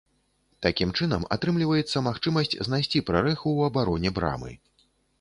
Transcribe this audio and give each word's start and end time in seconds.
Такім 0.65 0.93
чынам 0.99 1.27
атрымліваецца 1.35 2.03
магчымасць 2.09 2.59
знайсці 2.71 3.05
прарэху 3.13 3.41
ў 3.57 3.61
абароне 3.73 4.09
брамы. 4.21 4.61